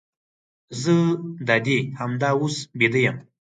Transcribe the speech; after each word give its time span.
زه 0.81 0.93
دادي 1.47 1.79
همدا 1.99 2.29
اوس 2.39 2.55
بیده 2.79 2.99
یم. 3.05 3.17